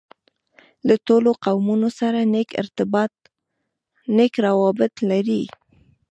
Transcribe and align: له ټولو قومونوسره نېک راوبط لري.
له 0.87 0.95
ټولو 1.07 1.29
قومونوسره 1.43 2.21
نېک 4.19 4.33
راوبط 4.45 4.93
لري. 5.09 5.43